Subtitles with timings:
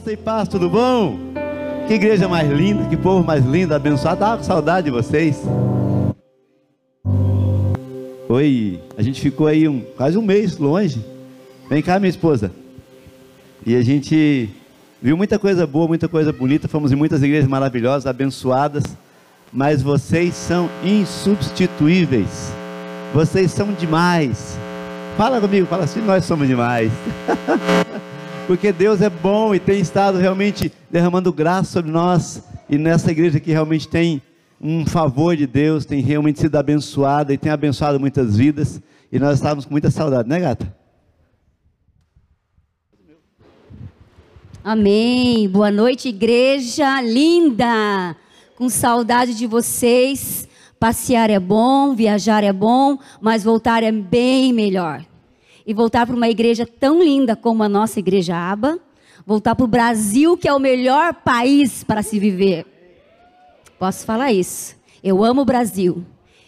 [0.00, 1.18] Graça e paz, tudo bom?
[1.86, 4.38] Que igreja mais linda, que povo mais lindo, abençoado.
[4.38, 5.42] Com saudade de vocês.
[8.26, 11.04] Oi, a gente ficou aí um, quase um mês longe.
[11.68, 12.50] Vem cá, minha esposa.
[13.66, 14.48] E a gente
[15.02, 16.66] viu muita coisa boa, muita coisa bonita.
[16.66, 18.84] Fomos em muitas igrejas maravilhosas, abençoadas.
[19.52, 22.54] Mas vocês são insubstituíveis.
[23.12, 24.58] Vocês são demais.
[25.18, 26.90] Fala comigo, fala assim: nós somos demais.
[28.50, 32.42] porque Deus é bom e tem estado realmente derramando graça sobre nós.
[32.68, 34.20] E nessa igreja que realmente tem
[34.60, 38.82] um favor de Deus, tem realmente sido abençoada e tem abençoado muitas vidas.
[39.12, 40.76] E nós estávamos com muita saudade, né, gata?
[44.64, 45.48] Amém.
[45.48, 48.16] Boa noite, igreja linda.
[48.56, 50.48] Com saudade de vocês.
[50.76, 55.08] Passear é bom, viajar é bom, mas voltar é bem melhor
[55.66, 58.78] e voltar para uma igreja tão linda como a nossa igreja Aba,
[59.26, 62.66] voltar para o Brasil, que é o melhor país para se viver.
[63.78, 64.76] Posso falar isso.
[65.02, 66.04] Eu amo o Brasil.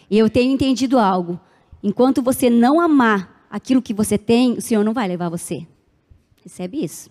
[0.09, 1.39] E eu tenho entendido algo.
[1.81, 5.65] Enquanto você não amar aquilo que você tem, o Senhor não vai levar você.
[6.43, 7.09] Recebe isso.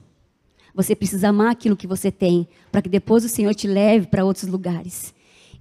[0.75, 4.25] Você precisa amar aquilo que você tem, para que depois o Senhor te leve para
[4.25, 5.14] outros lugares.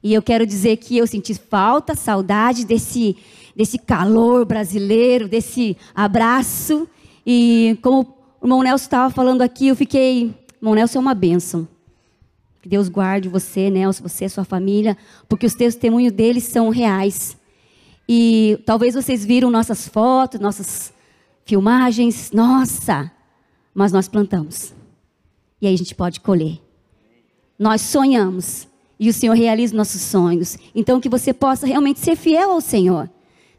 [0.04, 3.18] E eu quero dizer que eu senti falta, saudade desse
[3.56, 6.88] desse calor brasileiro, desse abraço.
[7.26, 10.34] E como o irmão Nelson estava falando aqui, eu fiquei.
[10.58, 11.68] Irmão Nelson é uma bênção.
[12.62, 14.96] Que Deus guarde você, Nelson, você e sua família,
[15.28, 17.36] porque os testemunhos deles são reais.
[18.08, 20.94] E talvez vocês viram nossas fotos, nossas
[21.46, 22.32] filmagens.
[22.32, 23.12] Nossa!
[23.74, 24.74] Mas nós plantamos.
[25.62, 26.60] E aí a gente pode colher.
[27.58, 28.68] Nós sonhamos.
[29.00, 30.58] E o Senhor realiza nossos sonhos.
[30.76, 33.10] Então que você possa realmente ser fiel ao Senhor.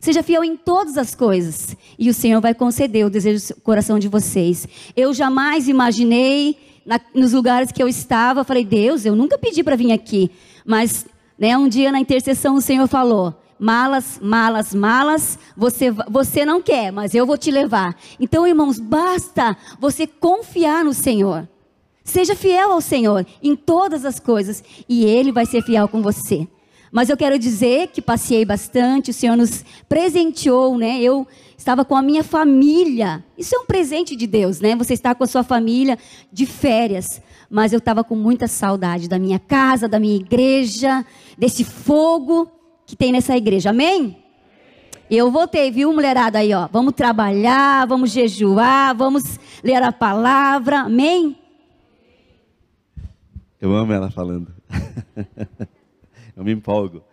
[0.02, 1.76] Seja fiel em todas as coisas.
[1.96, 4.66] E o Senhor vai conceder o desejo do coração de vocês.
[4.96, 9.76] Eu jamais imaginei, na, nos lugares que eu estava, falei, Deus, eu nunca pedi para
[9.76, 10.28] vir aqui.
[10.66, 11.06] Mas
[11.38, 16.90] né, um dia na intercessão o Senhor falou: malas, malas, malas, você, você não quer,
[16.90, 17.96] mas eu vou te levar.
[18.18, 21.48] Então, irmãos, basta você confiar no Senhor.
[22.02, 26.48] Seja fiel ao Senhor em todas as coisas e Ele vai ser fiel com você.
[26.92, 31.00] Mas eu quero dizer que passei bastante, o Senhor nos presenteou, né?
[31.00, 31.26] Eu
[31.56, 33.24] estava com a minha família.
[33.36, 34.76] Isso é um presente de Deus, né?
[34.76, 35.98] Você está com a sua família
[36.30, 37.22] de férias.
[37.48, 41.02] Mas eu estava com muita saudade da minha casa, da minha igreja,
[41.38, 42.46] desse fogo
[42.84, 43.70] que tem nessa igreja.
[43.70, 44.18] Amém?
[45.10, 46.68] Eu voltei, viu, mulherada aí, ó.
[46.70, 50.80] Vamos trabalhar, vamos jejuar, vamos ler a palavra.
[50.80, 51.38] Amém?
[53.58, 54.52] Eu amo ela falando.
[56.34, 57.04] Eu me empolgo.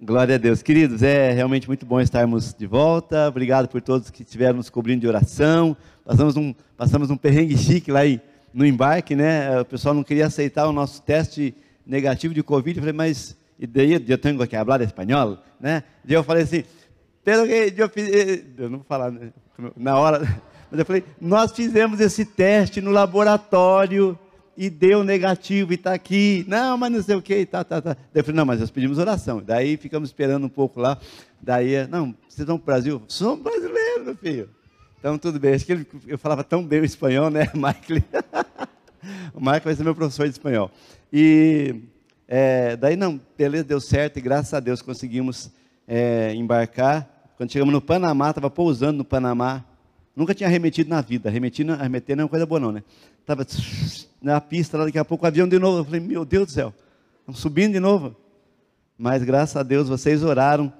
[0.00, 0.62] Glória a Deus.
[0.62, 3.28] Queridos, é realmente muito bom estarmos de volta.
[3.28, 5.76] Obrigado por todos que estiveram nos cobrindo de oração.
[6.04, 8.00] Passamos um, passamos um perrengue chique lá
[8.54, 9.60] no embarque, né?
[9.60, 12.78] O pessoal não queria aceitar o nosso teste negativo de Covid.
[12.78, 15.82] Eu falei, mas e daí eu tenho que falar espanhol, né?
[16.06, 16.62] E eu falei assim,
[17.24, 19.32] pelo que eu fiz, eh, eu não vou falar né?
[19.76, 20.20] na hora,
[20.70, 24.16] mas eu falei, nós fizemos esse teste no laboratório
[24.56, 26.44] e deu negativo e está aqui.
[26.48, 27.94] Não, mas não sei o que, tá, tá, tá.
[27.94, 29.42] Daí eu falei, não, mas nós pedimos oração.
[29.42, 30.98] Daí ficamos esperando um pouco lá.
[31.40, 33.02] Daí, não, vocês vão para o Brasil?
[33.08, 34.50] Somos brasileiros, meu filho.
[34.98, 35.54] Então, tudo bem.
[35.54, 38.04] Acho que ele, eu falava tão bem o espanhol, né, Michael?
[39.34, 40.70] o Michael vai ser meu professor de espanhol.
[41.12, 41.82] E
[42.28, 45.50] é, daí, não, beleza, deu certo e graças a Deus conseguimos
[45.88, 47.08] é, embarcar.
[47.36, 49.64] Quando chegamos no Panamá, estava pousando no Panamá.
[50.14, 51.30] Nunca tinha remetido na vida.
[51.30, 52.82] Remetir, remeter não é uma coisa boa, não, né?
[53.20, 53.46] Estava
[54.20, 55.78] na pista, lá daqui a pouco o avião de novo.
[55.78, 56.74] Eu falei, meu Deus do céu,
[57.20, 58.14] estamos subindo de novo.
[58.98, 60.72] Mas graças a Deus vocês oraram,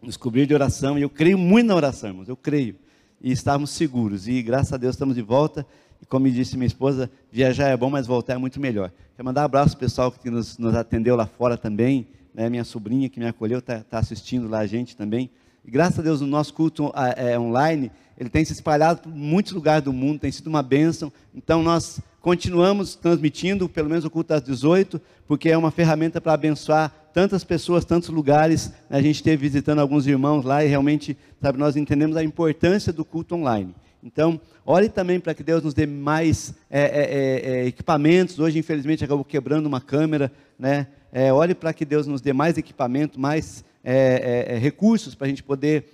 [0.00, 2.76] nos cobriram de oração, e eu creio muito na oração, irmãos, eu creio.
[3.20, 5.66] E estávamos seguros, e graças a Deus estamos de volta.
[6.00, 8.90] E como disse minha esposa, viajar é bom, mas voltar é muito melhor.
[9.16, 12.48] Quero mandar um abraço para o pessoal que nos, nos, atendeu lá fora também, né?
[12.50, 15.30] minha sobrinha que me acolheu, está tá assistindo lá a gente também.
[15.64, 19.52] E graças a Deus o nosso culto é, online, ele tem se espalhado por muitos
[19.52, 21.12] lugares do mundo, tem sido uma bênção.
[21.34, 26.32] Então nós continuamos transmitindo, pelo menos o culto às 18, porque é uma ferramenta para
[26.32, 28.72] abençoar tantas pessoas, tantos lugares.
[28.90, 33.04] A gente esteve visitando alguns irmãos lá e realmente, sabe, nós entendemos a importância do
[33.04, 33.74] culto online.
[34.02, 38.38] Então, ore também para que Deus nos dê mais é, é, é, é, equipamentos.
[38.38, 40.30] Hoje, infelizmente, acabou quebrando uma câmera.
[40.58, 40.86] Né?
[41.10, 45.42] É, ore para que Deus nos dê mais equipamento, mais é, recursos para a gente
[45.42, 45.86] poder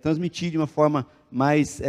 [0.00, 1.80] transmitir de uma forma mais,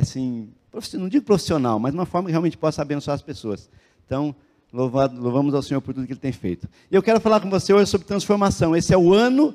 [0.00, 0.48] assim,
[0.94, 3.68] não digo profissional, mas uma forma que realmente possa abençoar as pessoas.
[4.04, 4.34] Então,
[4.72, 6.68] louvado, louvamos ao Senhor por tudo que Ele tem feito.
[6.90, 8.74] E eu quero falar com você hoje sobre transformação.
[8.74, 9.54] Esse é o ano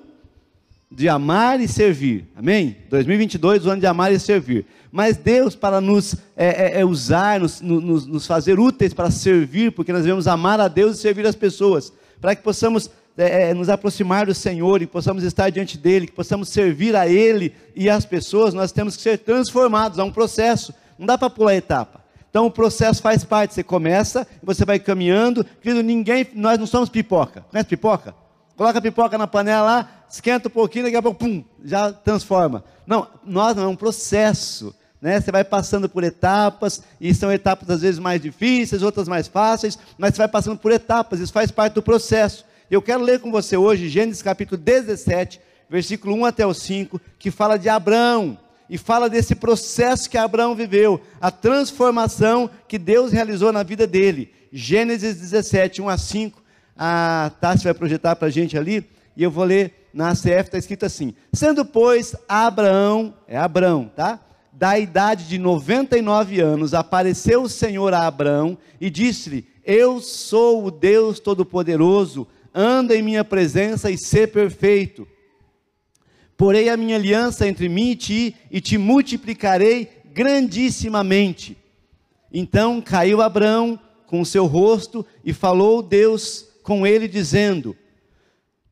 [0.93, 2.27] de amar e servir.
[2.35, 2.77] Amém?
[2.89, 4.65] 2022, o ano de amar e servir.
[4.91, 9.71] Mas Deus, para nos é, é, é usar, nos, nos, nos, fazer úteis para servir,
[9.71, 11.91] porque nós devemos amar a Deus e servir as pessoas,
[12.21, 16.13] para que possamos é, é, nos aproximar do Senhor e possamos estar diante dEle, que
[16.13, 19.99] possamos servir a Ele e as pessoas, nós temos que ser transformados.
[19.99, 22.01] É um processo, não dá para pular etapa.
[22.29, 23.53] Então o processo faz parte.
[23.53, 25.45] Você começa, você vai caminhando.
[25.61, 27.45] Querido, ninguém, nós não somos pipoca.
[27.51, 28.15] Conhece pipoca?
[28.55, 32.63] Coloca a pipoca na panela lá, esquenta um pouquinho, daqui a pouco, pum, já transforma.
[32.85, 34.75] Não, nós não, é um processo.
[35.01, 35.19] Né?
[35.19, 39.77] Você vai passando por etapas, e são etapas às vezes mais difíceis, outras mais fáceis,
[39.97, 42.45] mas você vai passando por etapas, isso faz parte do processo.
[42.73, 45.39] Eu quero ler com você hoje Gênesis capítulo 17,
[45.69, 48.35] versículo 1 até o 5, que fala de Abraão,
[48.67, 54.31] e fala desse processo que Abraão viveu, a transformação que Deus realizou na vida dele.
[54.51, 56.41] Gênesis 17, 1 a 5,
[56.75, 58.83] a Tassi vai projetar para a gente ali,
[59.15, 64.19] e eu vou ler na ACF, está escrito assim: Sendo, pois, Abraão, é Abraão, tá?
[64.51, 70.71] Da idade de 99 anos, apareceu o Senhor a Abraão e disse-lhe: Eu sou o
[70.71, 75.07] Deus Todo-Poderoso, anda em minha presença e sê perfeito.
[76.37, 81.57] Porei a minha aliança entre mim e ti, e te multiplicarei grandissimamente.
[82.31, 87.75] Então caiu Abraão com o seu rosto e falou Deus com ele, dizendo: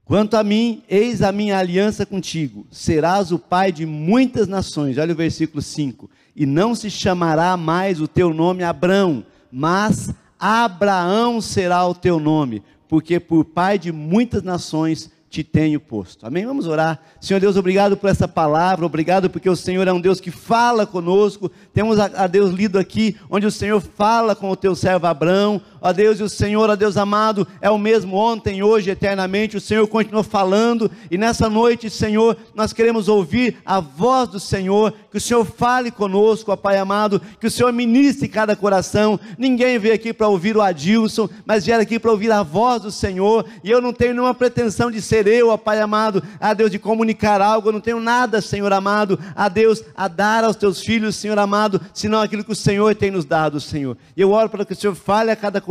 [0.04, 4.98] Quanto a mim, eis a minha aliança contigo, serás o pai de muitas nações.
[4.98, 11.40] Olha o versículo 5: E não se chamará mais o teu nome Abrão, mas Abraão
[11.40, 16.28] será o teu nome, porque por pai de muitas nações te tenho posto.
[16.28, 16.46] Amém?
[16.46, 17.00] Vamos orar.
[17.22, 20.86] Senhor Deus, obrigado por essa palavra, obrigado porque o Senhor é um Deus que fala
[20.86, 21.50] conosco.
[21.74, 25.62] Temos a, Deus lido aqui, onde o Senhor fala com o teu servo Abraão.
[25.84, 29.58] Ó Deus, e o Senhor, ó Deus amado, é o mesmo ontem, hoje, eternamente.
[29.58, 34.94] O Senhor continua falando, e nessa noite, Senhor, nós queremos ouvir a voz do Senhor,
[35.10, 39.20] que o Senhor fale conosco, ó Pai amado, que o Senhor ministre cada coração.
[39.40, 42.92] Ninguém veio aqui para ouvir o Adilson, mas vieram aqui para ouvir a voz do
[42.92, 46.70] Senhor, e eu não tenho nenhuma pretensão de ser eu, ó Pai amado, a Deus
[46.70, 50.80] de comunicar algo, eu não tenho nada, Senhor amado, a Deus a dar aos teus
[50.80, 53.98] filhos, Senhor amado, senão aquilo que o Senhor tem nos dado, Senhor.
[54.16, 55.71] E eu oro para que o Senhor fale a cada coração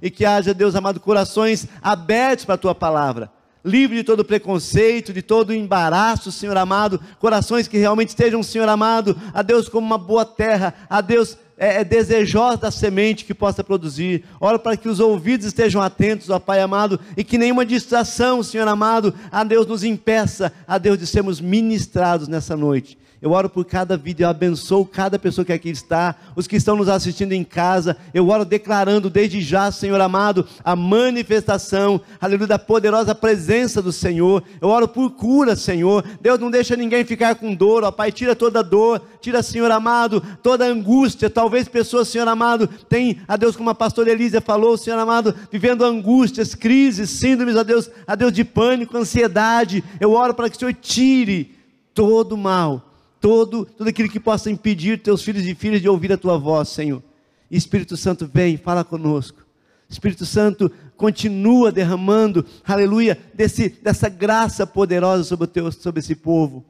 [0.00, 3.30] e que haja, Deus amado, corações abertos para a tua palavra
[3.64, 9.16] livre de todo preconceito, de todo embaraço, Senhor amado, corações que realmente estejam, Senhor amado,
[9.34, 13.64] a Deus como uma boa terra, a Deus é, é desejosa da semente que possa
[13.64, 14.24] produzir.
[14.40, 18.66] Ora para que os ouvidos estejam atentos, ó Pai amado, e que nenhuma distração, Senhor
[18.66, 22.96] amado, a Deus nos impeça, a Deus de sermos ministrados nessa noite.
[23.20, 26.76] Eu oro por cada vida, eu abençoo cada pessoa que aqui está, os que estão
[26.76, 27.96] nos assistindo em casa.
[28.14, 34.44] Eu oro declarando desde já, Senhor amado, a manifestação, aleluia, da poderosa presença do Senhor.
[34.60, 36.04] Eu oro por cura, Senhor.
[36.20, 40.22] Deus não deixa ninguém ficar com dor, ó Pai, tira toda dor, tira, Senhor amado,
[40.40, 41.28] toda angústia.
[41.28, 45.84] Talvez pessoas, Senhor amado, tem a Deus, como a pastora Elísia falou, Senhor amado, vivendo
[45.84, 49.82] angústias, crises, síndromes, a Deus, a Deus de pânico, ansiedade.
[49.98, 51.56] Eu oro para que o Senhor tire
[51.92, 52.87] todo o mal
[53.20, 56.68] todo, tudo aquilo que possa impedir teus filhos e filhas de ouvir a tua voz,
[56.68, 57.02] Senhor.
[57.50, 59.46] Espírito Santo, vem, fala conosco.
[59.88, 66.64] Espírito Santo, continua derramando, aleluia, desse, dessa graça poderosa sobre, o teu, sobre esse povo.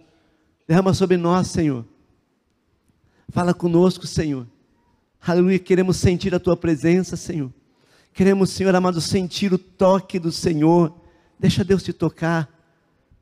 [0.67, 1.85] Derrama sobre nós, Senhor.
[3.31, 4.47] Fala conosco, Senhor.
[5.21, 7.53] Aleluia, queremos sentir a tua presença, Senhor.
[8.13, 10.95] Queremos, Senhor amado, sentir o toque do Senhor.
[11.39, 12.49] Deixa Deus te tocar.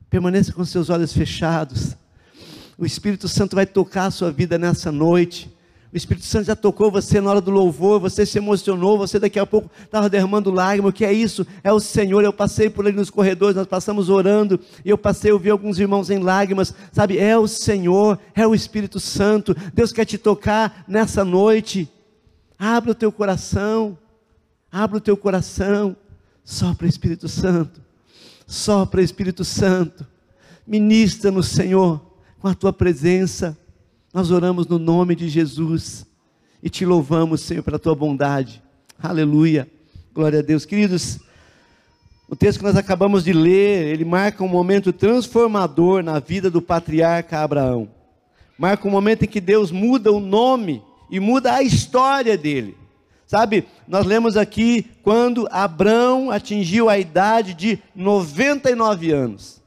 [0.09, 1.95] Permaneça com seus olhos fechados.
[2.77, 5.51] O Espírito Santo vai tocar a sua vida nessa noite.
[5.91, 9.39] O Espírito Santo já tocou você na hora do louvor, você se emocionou, você daqui
[9.39, 10.91] a pouco estava derramando lágrimas.
[10.91, 11.47] O que é isso?
[11.63, 12.23] É o Senhor.
[12.23, 15.79] Eu passei por ali nos corredores, nós passamos orando, e eu passei, eu vi alguns
[15.79, 16.71] irmãos em lágrimas.
[16.91, 19.55] Sabe, é o Senhor, é o Espírito Santo.
[19.73, 21.89] Deus quer te tocar nessa noite.
[22.59, 23.97] Abre o teu coração,
[24.71, 25.95] abre o teu coração.
[26.43, 27.81] Sopra Espírito Santo,
[28.45, 30.05] sopra Espírito Santo.
[30.65, 32.06] Ministra no Senhor
[32.39, 33.57] com a tua presença.
[34.13, 36.05] Nós oramos no nome de Jesus
[36.61, 38.61] e te louvamos, Senhor, pela tua bondade.
[39.01, 39.67] Aleluia.
[40.13, 40.65] Glória a Deus.
[40.65, 41.19] Queridos,
[42.27, 46.61] o texto que nós acabamos de ler, ele marca um momento transformador na vida do
[46.61, 47.89] patriarca Abraão.
[48.57, 52.75] Marca um momento em que Deus muda o nome e muda a história dele.
[53.27, 59.61] Sabe, nós lemos aqui quando Abraão atingiu a idade de 99 anos.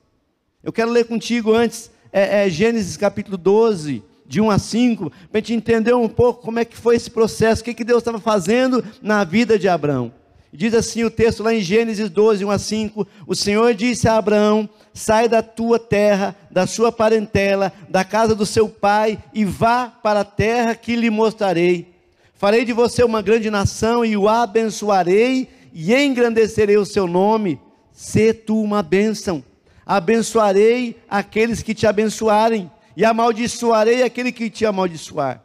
[0.63, 5.19] Eu quero ler contigo antes é, é, Gênesis capítulo 12, de 1 a 5, para
[5.33, 7.99] a gente entender um pouco como é que foi esse processo, o que, que Deus
[7.99, 10.13] estava fazendo na vida de Abraão.
[10.53, 14.17] Diz assim o texto lá em Gênesis 12, 1 a 5: O Senhor disse a
[14.17, 19.87] Abraão: Sai da tua terra, da sua parentela, da casa do seu pai, e vá
[19.87, 21.95] para a terra que lhe mostrarei.
[22.35, 27.61] Farei de você uma grande nação e o abençoarei e engrandecerei o seu nome.
[27.93, 29.45] Sê tu uma bênção.
[29.91, 35.43] Abençoarei aqueles que te abençoarem, e amaldiçoarei aquele que te amaldiçoar.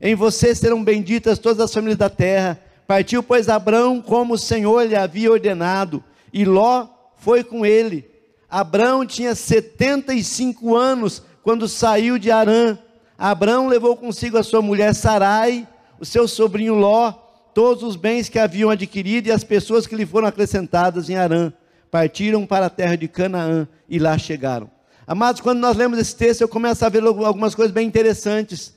[0.00, 4.86] Em você serão benditas todas as famílias da terra Partiu, pois, Abrão como o Senhor
[4.86, 6.02] lhe havia ordenado,
[6.32, 6.86] e Ló
[7.18, 8.10] foi com ele.
[8.48, 12.78] Abrão tinha 75 anos quando saiu de Arã.
[13.18, 15.68] Abrão levou consigo a sua mulher Sarai,
[16.00, 17.12] o seu sobrinho Ló,
[17.52, 21.52] todos os bens que haviam adquirido e as pessoas que lhe foram acrescentadas em Arã.
[21.90, 24.70] Partiram para a terra de Canaã e lá chegaram.
[25.06, 28.74] Amados, quando nós lemos esse texto, eu começo a ver algumas coisas bem interessantes.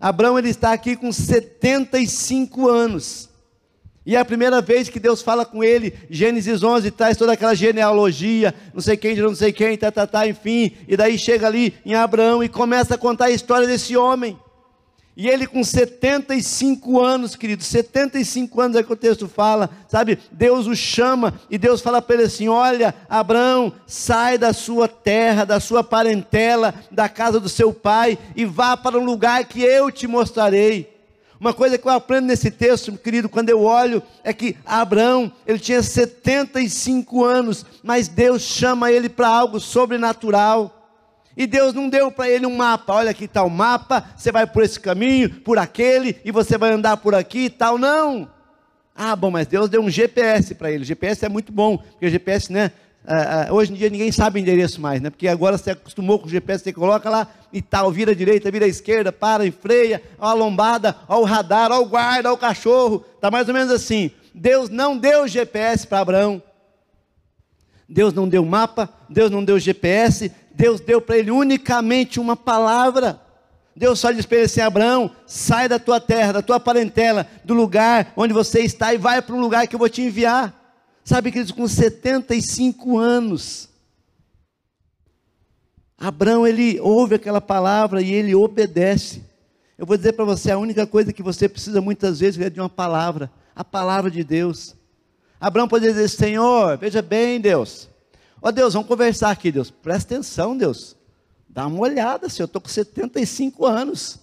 [0.00, 3.28] Abraão ele está aqui com 75 anos.
[4.06, 7.56] E é a primeira vez que Deus fala com ele, Gênesis 11 traz toda aquela
[7.56, 10.70] genealogia, não sei quem não sei quem, tá, tá, tá, enfim.
[10.86, 14.38] E daí chega ali em Abraão e começa a contar a história desse homem.
[15.16, 20.18] E ele com 75 anos, querido, 75 anos é que o texto fala, sabe?
[20.30, 25.46] Deus o chama e Deus fala para ele assim: Olha, Abraão, sai da sua terra,
[25.46, 29.90] da sua parentela, da casa do seu pai e vá para um lugar que eu
[29.90, 30.94] te mostrarei.
[31.40, 35.58] Uma coisa que eu aprendo nesse texto, querido, quando eu olho, é que Abraão, ele
[35.58, 40.75] tinha 75 anos, mas Deus chama ele para algo sobrenatural.
[41.36, 44.46] E Deus não deu para ele um mapa, olha aqui está o mapa, você vai
[44.46, 47.76] por esse caminho, por aquele, e você vai andar por aqui e tal.
[47.76, 48.30] Não.
[48.94, 50.82] Ah, bom, mas Deus deu um GPS para ele.
[50.82, 52.72] O GPS é muito bom, porque o GPS, né?
[53.04, 55.10] Uh, uh, hoje em dia ninguém sabe o endereço mais, né?
[55.10, 58.50] Porque agora você acostumou com o GPS, você coloca lá e tal, vira a direita,
[58.50, 62.30] vira a esquerda, para e freia, ó a lombada, ó o radar, ó o guarda,
[62.30, 63.04] ó o cachorro.
[63.14, 64.10] Está mais ou menos assim.
[64.34, 66.42] Deus não deu GPS para Abraão.
[67.88, 73.20] Deus não deu mapa, Deus não deu GPS, Deus deu para ele unicamente uma palavra.
[73.76, 77.52] Deus só disse para ele assim: Abraão, sai da tua terra, da tua parentela, do
[77.52, 80.54] lugar onde você está e vai para um lugar que eu vou te enviar.
[81.04, 83.68] Sabe, queridos, com 75 anos,
[85.98, 89.22] Abraão, ele ouve aquela palavra e ele obedece.
[89.76, 92.58] Eu vou dizer para você, a única coisa que você precisa muitas vezes é de
[92.58, 94.74] uma palavra, a palavra de Deus.
[95.38, 97.90] Abraão poderia dizer, Senhor, veja bem, Deus.
[98.46, 99.72] Ó oh, Deus, vamos conversar aqui, Deus.
[99.72, 100.94] Presta atenção, Deus.
[101.48, 104.20] Dá uma olhada, Senhor, eu estou com 75 anos.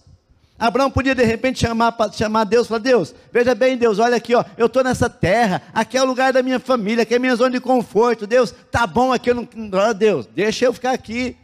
[0.58, 4.34] Abraão podia de repente chamar, chamar Deus e falar: Deus, veja bem, Deus, olha aqui,
[4.34, 7.20] ó, eu estou nessa terra, aqui é o lugar da minha família, aqui é a
[7.20, 8.26] minha zona de conforto.
[8.26, 9.46] Deus, tá bom aqui, eu não.
[9.90, 11.36] Oh, Deus, deixa eu ficar aqui.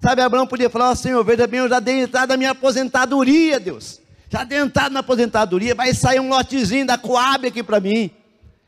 [0.00, 3.58] Sabe, Abraão podia falar: Ó Senhor, veja bem, eu já dei entrada na minha aposentadoria,
[3.58, 4.00] Deus.
[4.30, 8.08] Já dei entrada na aposentadoria, vai sair um lotezinho da Coab aqui para mim.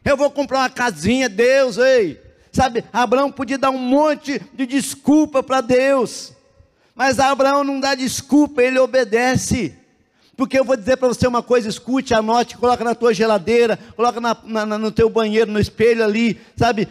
[0.05, 2.30] Eu vou comprar uma casinha, Deus, ei.
[2.53, 6.33] Sabe, Abraão podia dar um monte de desculpa para Deus.
[6.95, 9.75] Mas Abraão não dá desculpa, ele obedece.
[10.37, 14.21] Porque eu vou dizer para você uma coisa, escute, anote, coloca na tua geladeira, coloca
[14.21, 16.89] na, na, no teu banheiro, no espelho ali, sabe?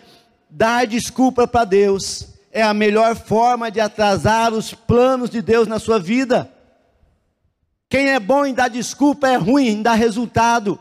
[0.50, 5.80] Dar desculpa para Deus é a melhor forma de atrasar os planos de Deus na
[5.80, 6.52] sua vida.
[7.88, 10.80] Quem é bom em dar desculpa é ruim em dar resultado.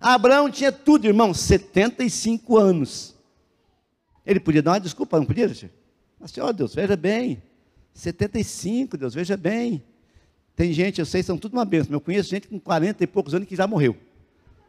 [0.00, 3.17] Abraão tinha tudo, irmão, 75 anos.
[4.28, 5.50] Ele podia dar uma desculpa, não podia?
[6.20, 7.42] Mas, ó Deus, veja bem,
[7.94, 9.82] 75, Deus, veja bem.
[10.54, 11.94] Tem gente, eu sei, são tudo uma benção.
[11.94, 13.96] Eu conheço gente com 40 e poucos anos que já morreu.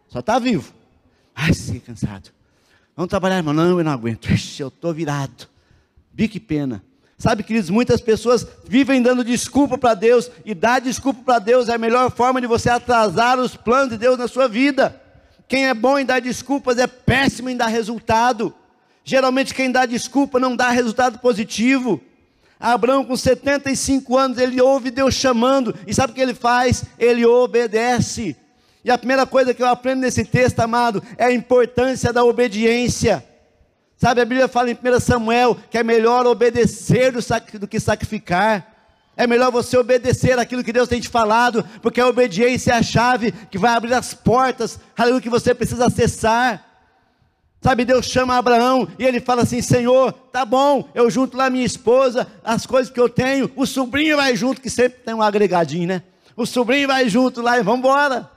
[0.08, 0.72] Só está vivo.
[1.36, 2.30] Ai, sim, cansado.
[2.96, 3.54] Vamos trabalhar, irmão.
[3.54, 4.32] Não, eu não aguento.
[4.32, 5.50] Ixi, eu estou virado.
[6.14, 6.82] Bique pena.
[7.18, 11.74] Sabe, queridos, muitas pessoas vivem dando desculpa para Deus, e dar desculpa para Deus é
[11.74, 15.02] a melhor forma de você atrasar os planos de Deus na sua vida.
[15.50, 18.56] Quem é bom em dar desculpas é péssimo em dar resultado.
[19.10, 22.00] Geralmente, quem dá desculpa não dá resultado positivo.
[22.60, 26.84] Abraão, com 75 anos, ele ouve Deus chamando, e sabe o que ele faz?
[27.00, 28.38] Ele obedece.
[28.86, 33.26] E a primeira coisa que eu aprendo nesse texto, amado, é a importância da obediência.
[33.98, 37.12] Sabe, a Bíblia fala em 1 Samuel que é melhor obedecer
[37.54, 38.76] do que sacrificar.
[39.18, 42.84] É melhor você obedecer aquilo que Deus tem te falado, porque a obediência é a
[42.84, 46.69] chave que vai abrir as portas, aleluia, que você precisa acessar.
[47.62, 51.66] Sabe, Deus chama Abraão e ele fala assim: Senhor, tá bom, eu junto lá minha
[51.66, 55.88] esposa, as coisas que eu tenho, o sobrinho vai junto, que sempre tem um agregadinho,
[55.88, 56.04] né?
[56.38, 58.32] O sobrinho vai junto lá e vamos embora.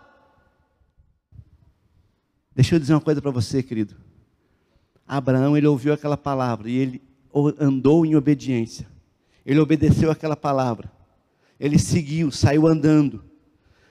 [2.55, 3.95] Deixa eu dizer uma coisa para você, querido.
[5.07, 7.03] Abraão, ele ouviu aquela palavra e ele
[7.59, 8.87] andou em obediência.
[9.47, 10.91] Ele obedeceu aquela palavra.
[11.59, 13.25] Ele seguiu, saiu andando.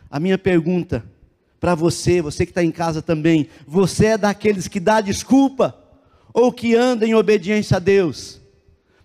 [0.10, 1.06] A minha pergunta
[1.62, 5.78] para você, você que está em casa também, você é daqueles que dá desculpa
[6.34, 8.42] ou que anda em obediência a Deus?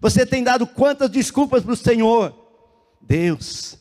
[0.01, 2.35] Você tem dado quantas desculpas para o Senhor?
[3.03, 3.77] Deus,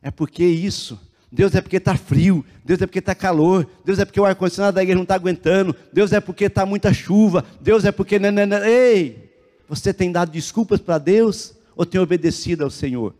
[0.00, 0.98] é porque isso.
[1.32, 4.76] Deus é porque está frio, Deus é porque está calor, Deus é porque o ar-condicionado
[4.76, 8.18] da igreja não está aguentando, Deus é porque está muita chuva, Deus é porque.
[8.18, 8.66] Nanana.
[8.66, 9.28] Ei!
[9.68, 13.12] Você tem dado desculpas para Deus ou tem obedecido ao Senhor?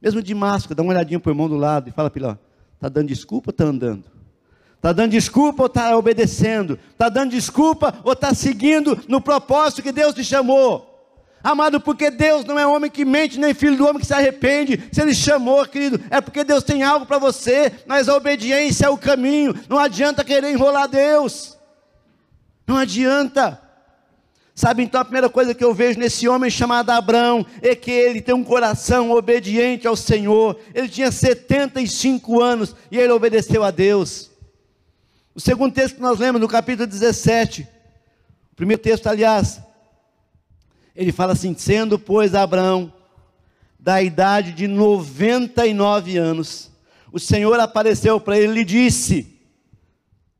[0.00, 2.38] Mesmo de máscara, dá uma olhadinha para o irmão do lado e fala para ele:
[2.82, 4.04] está dando desculpa ou está andando?
[4.74, 6.76] Está dando desculpa ou está obedecendo?
[6.90, 10.88] Está dando desculpa ou está seguindo no propósito que Deus te chamou?
[11.44, 14.82] Amado, porque Deus não é homem que mente, nem filho do homem que se arrepende.
[14.90, 18.90] Se Ele chamou, querido, é porque Deus tem algo para você, mas a obediência é
[18.90, 19.54] o caminho.
[19.68, 21.56] Não adianta querer enrolar Deus.
[22.66, 23.60] Não adianta.
[24.62, 28.22] Sabe, então a primeira coisa que eu vejo nesse homem chamado Abraão é que ele
[28.22, 30.56] tem um coração obediente ao Senhor.
[30.72, 34.30] Ele tinha 75 anos e ele obedeceu a Deus.
[35.34, 37.66] O segundo texto que nós lemos, no capítulo 17,
[38.52, 39.60] o primeiro texto, aliás,
[40.94, 42.92] ele fala assim: sendo, pois, Abraão
[43.80, 46.70] da idade de 99 anos,
[47.10, 49.40] o Senhor apareceu para ele e lhe disse: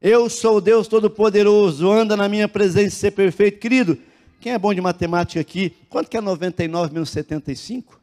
[0.00, 3.58] Eu sou o Deus Todo-Poderoso, anda na minha presença e ser perfeito.
[3.58, 3.98] Querido,
[4.42, 5.72] quem é bom de matemática aqui?
[5.88, 8.00] Quanto que é 99 menos 75?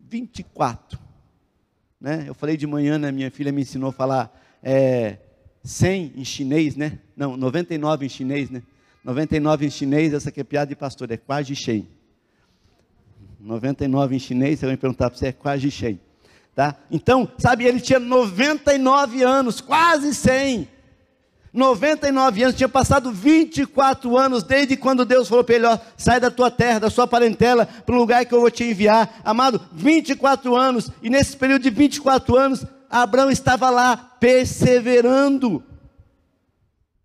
[0.00, 0.98] 24.
[2.00, 2.24] Né?
[2.26, 3.12] Eu falei de manhã, né?
[3.12, 5.18] minha filha me ensinou a falar é,
[5.62, 7.00] 100 em chinês, né?
[7.14, 8.62] Não, 99 em chinês, né?
[9.04, 11.86] 99 em chinês, essa aqui é piada de pastor, é quase Shen.
[13.38, 16.00] 99 em chinês, você vai me perguntar para você, é quase Shen.
[16.54, 16.76] Tá?
[16.90, 20.66] Então, sabe, ele tinha 99 anos, quase 100.
[21.56, 26.30] 99 anos, tinha passado 24 anos desde quando Deus falou para ele: ó, sai da
[26.30, 29.20] tua terra, da sua parentela, para o lugar que eu vou te enviar.
[29.24, 35.64] Amado, 24 anos, e nesse período de 24 anos, Abraão estava lá perseverando.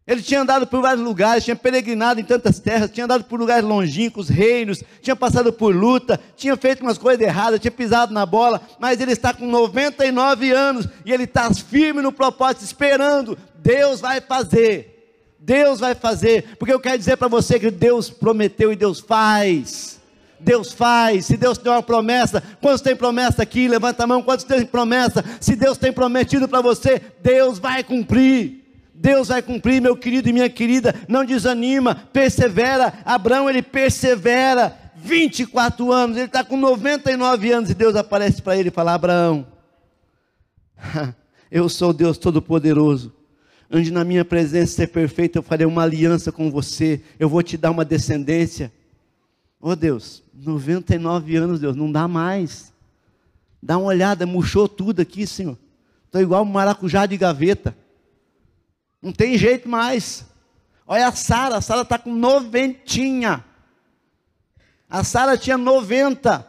[0.06, 3.64] Ele tinha andado por vários lugares, tinha peregrinado em tantas terras, tinha andado por lugares
[3.64, 8.60] longínquos, reinos, tinha passado por luta, tinha feito umas coisas erradas, tinha pisado na bola,
[8.78, 13.38] mas ele está com 99 anos e ele está firme no propósito, esperando.
[13.72, 14.92] Deus vai fazer.
[15.40, 20.00] Deus vai fazer, porque eu quero dizer para você que Deus prometeu e Deus faz.
[20.40, 23.68] Deus faz, se Deus tem uma promessa, quantos tem promessa aqui?
[23.68, 25.24] Levanta a mão, quantos tem promessa?
[25.40, 28.60] Se Deus tem prometido para você, Deus vai cumprir.
[28.94, 32.94] Deus vai cumprir, meu querido e minha querida, não desanima, persevera.
[33.04, 38.70] Abraão, ele persevera, 24 anos, ele está com 99 anos e Deus aparece para ele
[38.70, 39.48] e fala: Abraão,
[41.50, 43.21] eu sou Deus Todo-Poderoso,
[43.72, 47.56] ande na minha presença ser perfeito, eu farei uma aliança com você, eu vou te
[47.56, 48.72] dar uma descendência.
[49.62, 52.74] Oh Deus, 99 anos, Deus, não dá mais.
[53.64, 55.58] Dá uma olhada, murchou tudo aqui, Senhor.
[56.06, 57.76] Estou igual um maracujá de gaveta.
[59.02, 60.26] Não tem jeito mais.
[60.86, 63.46] Olha a Sara, a Sara está com noventinha.
[64.90, 66.46] A Sara tinha 90.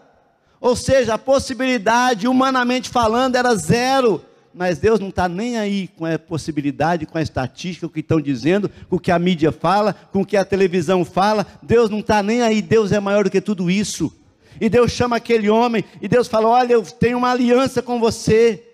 [0.60, 4.24] Ou seja, a possibilidade, humanamente falando, era zero.
[4.54, 8.20] Mas Deus não está nem aí com a possibilidade, com a estatística, o que estão
[8.20, 11.46] dizendo, com o que a mídia fala, com o que a televisão fala.
[11.62, 14.12] Deus não está nem aí, Deus é maior do que tudo isso.
[14.60, 18.68] E Deus chama aquele homem, e Deus fala: Olha, eu tenho uma aliança com você.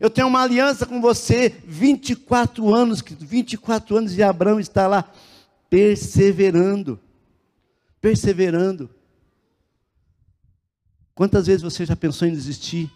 [0.00, 5.04] Eu tenho uma aliança com você, 24 anos, 24 anos e Abraão está lá
[5.68, 7.00] perseverando.
[8.00, 8.88] Perseverando.
[11.16, 12.88] Quantas vezes você já pensou em desistir?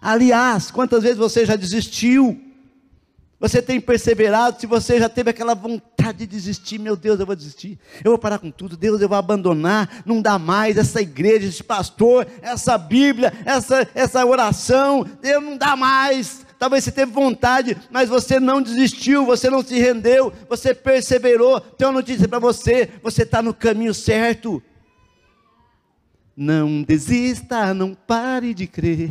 [0.00, 2.40] Aliás, quantas vezes você já desistiu?
[3.40, 7.34] Você tem perseverado, se você já teve aquela vontade de desistir, meu Deus, eu vou
[7.34, 11.48] desistir, eu vou parar com tudo, Deus, eu vou abandonar, não dá mais essa igreja,
[11.48, 16.44] esse pastor, essa Bíblia, essa, essa oração, Deus não dá mais.
[16.58, 21.58] Talvez você teve vontade, mas você não desistiu, você não se rendeu, você perseverou.
[21.58, 24.62] Tenho uma notícia para você: você está no caminho certo.
[26.36, 29.10] Não desista, não pare de crer.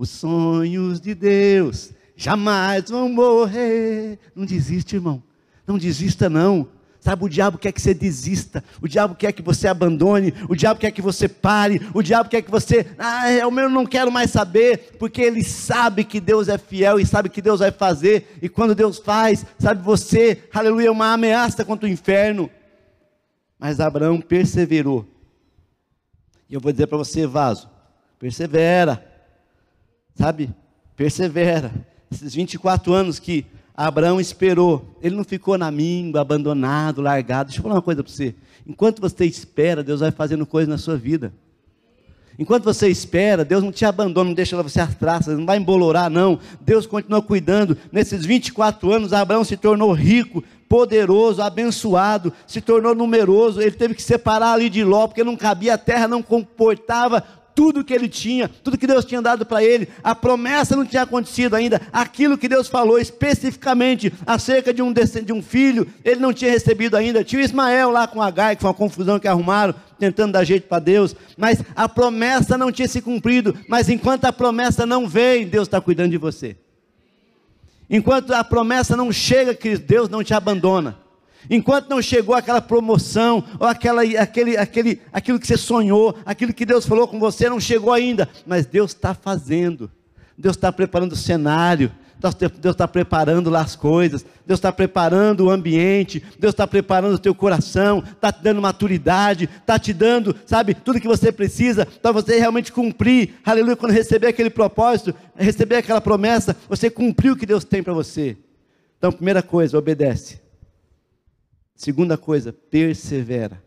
[0.00, 4.18] Os sonhos de Deus jamais vão morrer.
[4.34, 5.22] Não desiste, irmão.
[5.66, 6.68] Não desista, não.
[6.98, 10.80] Sabe, o diabo quer que você desista, o diabo quer que você abandone, o diabo
[10.80, 14.10] quer que você pare, o diabo quer que você, ah, é, o meu não quero
[14.10, 18.38] mais saber, porque ele sabe que Deus é fiel e sabe que Deus vai fazer,
[18.40, 22.48] e quando Deus faz, sabe você, aleluia, é uma ameaça contra o inferno.
[23.58, 25.06] Mas Abraão perseverou.
[26.48, 27.68] E eu vou dizer para você, vaso,
[28.18, 29.09] persevera,
[30.14, 30.50] sabe,
[30.96, 31.72] persevera
[32.10, 37.48] esses 24 anos que Abraão esperou, ele não ficou na míngua, abandonado, largado.
[37.48, 38.34] Deixa eu falar uma coisa para você.
[38.66, 41.32] Enquanto você espera, Deus vai fazendo coisas na sua vida.
[42.38, 46.10] Enquanto você espera, Deus não te abandona, não deixa você as traças, não vai embolorar,
[46.10, 46.38] não.
[46.60, 47.76] Deus continua cuidando.
[47.92, 53.60] Nesses 24 anos, Abraão se tornou rico, poderoso, abençoado, se tornou numeroso.
[53.60, 57.22] Ele teve que separar ali de Ló, porque não cabia, a terra não comportava
[57.54, 61.02] tudo que ele tinha, tudo que Deus tinha dado para ele, a promessa não tinha
[61.02, 66.32] acontecido ainda, aquilo que Deus falou especificamente acerca de um, de um filho, ele não
[66.32, 67.24] tinha recebido ainda.
[67.24, 70.78] Tinha Ismael lá com Agar, que foi uma confusão que arrumaram, tentando dar jeito para
[70.78, 73.54] Deus, mas a promessa não tinha se cumprido.
[73.68, 76.56] Mas enquanto a promessa não vem, Deus está cuidando de você.
[77.88, 80.96] Enquanto a promessa não chega, Deus não te abandona.
[81.48, 86.66] Enquanto não chegou aquela promoção, ou aquela, aquele, aquele, aquilo que você sonhou, aquilo que
[86.66, 89.90] Deus falou com você, não chegou ainda, mas Deus está fazendo,
[90.36, 91.90] Deus está preparando o cenário,
[92.60, 97.18] Deus está preparando lá as coisas, Deus está preparando o ambiente, Deus está preparando o
[97.18, 102.12] teu coração, está te dando maturidade, está te dando, sabe, tudo que você precisa para
[102.12, 107.46] você realmente cumprir, aleluia, quando receber aquele propósito, receber aquela promessa, você cumpriu o que
[107.46, 108.36] Deus tem para você.
[108.98, 110.49] Então, primeira coisa, obedece.
[111.80, 113.64] Segunda coisa, persevera.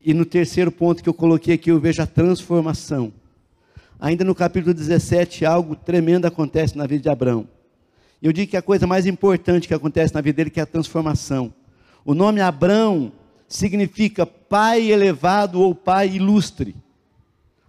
[0.00, 3.12] E no terceiro ponto que eu coloquei aqui, eu vejo a transformação.
[4.00, 7.46] Ainda no capítulo 17, algo tremendo acontece na vida de Abraão.
[8.22, 11.52] Eu digo que a coisa mais importante que acontece na vida dele é a transformação.
[12.06, 13.12] O nome Abraão
[13.46, 16.74] significa pai elevado ou pai ilustre.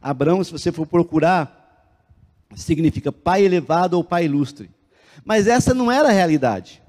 [0.02, 1.92] Abraão, se você for procurar,
[2.56, 4.72] significa pai elevado ou pai ilustre.
[5.26, 6.87] Mas essa não era a realidade.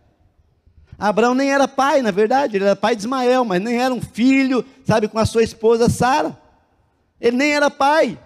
[0.98, 4.00] Abraão nem era pai, na verdade, ele era pai de Ismael, mas nem era um
[4.00, 6.36] filho, sabe, com a sua esposa Sara.
[7.20, 8.18] Ele nem era pai.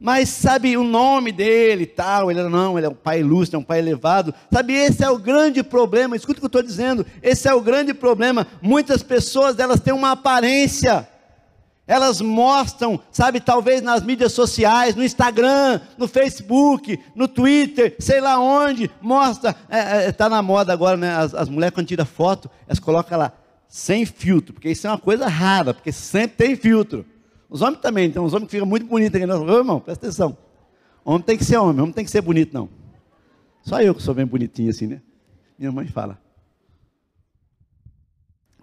[0.00, 3.62] Mas sabe o nome dele tal, ele não, ele é um pai ilustre, é um
[3.62, 4.34] pai elevado.
[4.52, 7.60] Sabe, esse é o grande problema, escuta o que eu estou dizendo, esse é o
[7.60, 8.46] grande problema.
[8.60, 11.08] Muitas pessoas, elas têm uma aparência,
[11.86, 18.38] elas mostram, sabe, talvez nas mídias sociais, no Instagram, no Facebook, no Twitter, sei lá
[18.38, 21.14] onde, mostra, está é, é, tá na moda agora, né?
[21.14, 23.32] As, as mulheres quando tiram foto, elas colocam lá,
[23.68, 27.04] sem filtro, porque isso é uma coisa rara, porque sempre tem filtro.
[27.50, 29.30] Os homens também, então os homens ficam muito bonitos aqui.
[29.30, 30.36] Ô irmão, presta atenção.
[31.04, 32.68] Homem tem que ser homem, homem tem que ser bonito, não.
[33.62, 35.02] Só eu que sou bem bonitinho assim, né?
[35.58, 36.18] Minha mãe fala.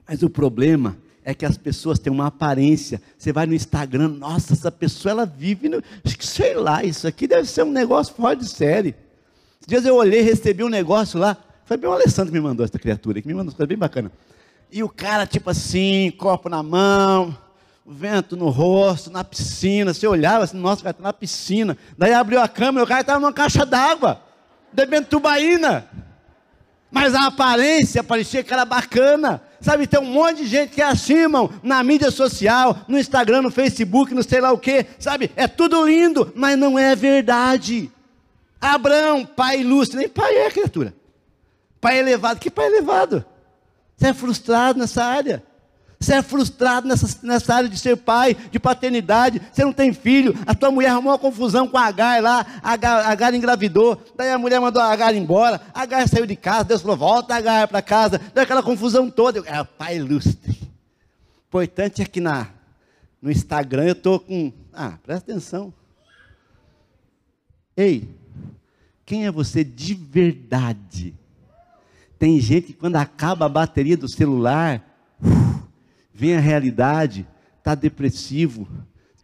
[0.08, 3.02] Mas o problema é que as pessoas têm uma aparência.
[3.18, 5.82] Você vai no Instagram, nossa, essa pessoa ela vive no.
[6.20, 8.96] Sei lá, isso aqui deve ser um negócio fora de série.
[9.60, 11.38] Esses dias eu olhei, recebi um negócio lá.
[11.66, 13.78] Foi bem o Alessandro que me mandou essa criatura, que me mandou uma coisa bem
[13.78, 14.12] bacana.
[14.72, 17.38] E o cara, tipo assim, copo na mão,
[17.86, 19.94] vento no rosto, na piscina.
[19.94, 21.78] Você olhava assim, nossa, o cara está na piscina.
[21.98, 24.22] Daí abriu a câmera, o cara estava numa caixa d'água,
[24.74, 25.86] bebendo tubaína.
[26.90, 29.42] Mas a aparência parecia que era bacana.
[29.62, 34.14] Sabe, tem um monte de gente que acimam na mídia social, no Instagram, no Facebook,
[34.14, 34.88] no sei lá o que.
[34.98, 37.92] Sabe, é tudo lindo, mas não é verdade.
[38.60, 40.94] Abraão, pai ilustre, nem pai é criatura.
[41.80, 43.24] Pai elevado, que pai elevado?
[43.96, 45.44] Você é frustrado nessa área.
[46.02, 49.40] Você é frustrado nessa, nessa área de ser pai, de paternidade.
[49.54, 50.34] Você não tem filho.
[50.48, 52.44] A tua mulher arrumou uma confusão com a Agar lá.
[52.64, 54.02] A Agar, Agar engravidou.
[54.16, 55.62] Daí a mulher mandou a Agar embora.
[55.72, 56.64] A Agar saiu de casa.
[56.64, 58.20] Deus falou: volta a Agar para casa.
[58.34, 59.38] Daí aquela confusão toda.
[59.38, 60.60] Eu, é o pai ilustre.
[61.48, 62.48] Importante é que na,
[63.22, 64.52] no Instagram eu estou com.
[64.74, 65.72] Ah, presta atenção.
[67.78, 68.10] Ei,
[69.06, 71.14] quem é você de verdade?
[72.18, 74.84] Tem gente que quando acaba a bateria do celular
[76.22, 77.26] vem a realidade,
[77.58, 78.68] está depressivo,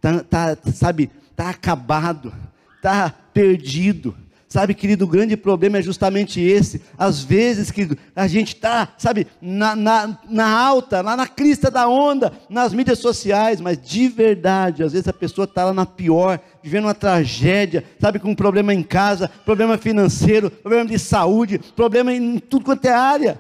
[0.02, 2.34] tá, tá, sabe, está acabado,
[2.76, 4.16] está perdido.
[4.50, 6.82] Sabe, querido, o grande problema é justamente esse.
[6.98, 11.88] Às vezes, querido, a gente está, sabe, na, na, na, alta, lá na crista da
[11.88, 16.40] onda, nas mídias sociais, mas de verdade, às vezes a pessoa está lá na pior,
[16.64, 22.12] vivendo uma tragédia, sabe, com um problema em casa, problema financeiro, problema de saúde, problema
[22.12, 23.40] em tudo quanto é área.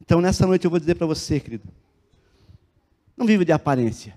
[0.00, 1.64] Então, nessa noite eu vou dizer para você, querido,
[3.18, 4.16] não vive de aparência.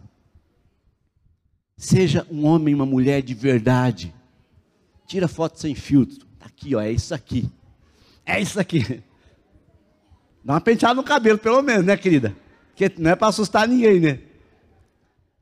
[1.76, 4.14] Seja um homem, uma mulher de verdade.
[5.08, 6.26] Tira foto sem filtro.
[6.40, 7.50] Tá aqui, ó, é isso aqui.
[8.24, 9.02] É isso aqui.
[10.44, 12.36] Dá uma penteada no cabelo, pelo menos, né, querida?
[12.70, 14.20] Porque não é para assustar ninguém, né?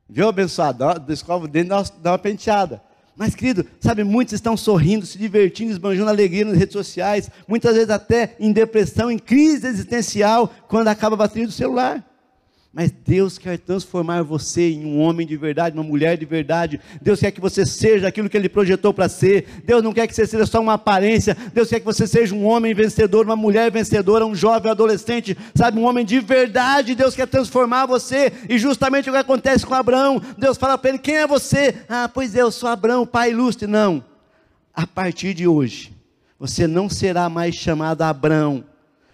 [0.08, 0.84] Viu, abençoado?
[1.12, 2.82] Escova o dá uma penteada.
[3.14, 7.90] Mas, querido, sabe, muitos estão sorrindo, se divertindo, esbanjando alegria nas redes sociais, muitas vezes
[7.90, 12.02] até em depressão, em crise existencial, quando acaba a bateria do celular.
[12.72, 16.80] Mas Deus quer transformar você em um homem de verdade, uma mulher de verdade.
[17.02, 19.44] Deus quer que você seja aquilo que Ele projetou para ser.
[19.64, 21.36] Deus não quer que você seja só uma aparência.
[21.52, 25.80] Deus quer que você seja um homem vencedor, uma mulher vencedora, um jovem, adolescente, sabe,
[25.80, 26.94] um homem de verdade.
[26.94, 28.32] Deus quer transformar você.
[28.48, 30.22] E justamente o que acontece com Abraão.
[30.38, 31.74] Deus fala para ele: Quem é você?
[31.88, 33.66] Ah, pois é, eu sou Abraão, pai ilustre.
[33.66, 34.04] Não.
[34.72, 35.92] A partir de hoje,
[36.38, 38.64] você não será mais chamado Abraão.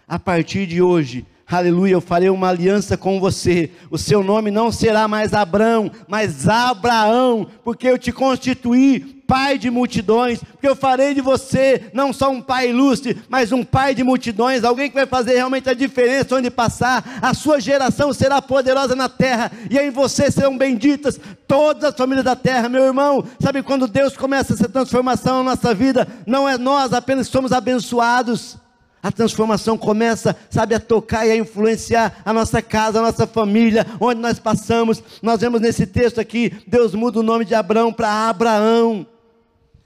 [0.06, 3.70] A partir de hoje, aleluia, eu farei uma aliança com você.
[3.90, 9.70] O seu nome não será mais Abrão, mas Abraão, porque eu te constituí pai de
[9.70, 14.04] multidões, porque eu farei de você não só um pai ilustre, mas um pai de
[14.04, 17.18] multidões, alguém que vai fazer realmente a diferença onde passar.
[17.20, 22.24] A sua geração será poderosa na terra, e em você serão benditas todas as famílias
[22.24, 23.24] da terra, meu irmão.
[23.40, 28.56] Sabe quando Deus começa essa transformação na nossa vida, não é nós apenas somos abençoados
[29.02, 33.86] a transformação começa, sabe, a tocar e a influenciar a nossa casa, a nossa família,
[34.00, 35.02] onde nós passamos.
[35.22, 39.06] Nós vemos nesse texto aqui, Deus muda o nome de Abraão para Abraão.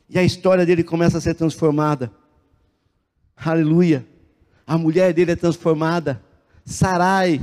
[0.09, 2.11] E a história dele começa a ser transformada.
[3.37, 4.07] Aleluia.
[4.67, 6.23] A mulher dele é transformada.
[6.65, 7.41] Sarai,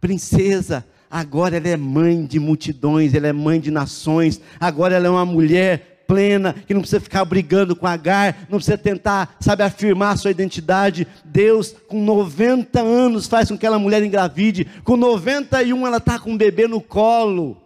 [0.00, 5.10] princesa, agora ela é mãe de multidões, ela é mãe de nações, agora ela é
[5.10, 10.18] uma mulher plena, que não precisa ficar brigando com Agar, não precisa tentar, sabe, afirmar
[10.18, 11.06] sua identidade.
[11.24, 16.32] Deus, com 90 anos, faz com que aquela mulher engravide, com 91 ela está com
[16.32, 17.56] um bebê no colo.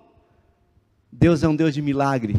[1.11, 2.37] Deus é um Deus de milagre.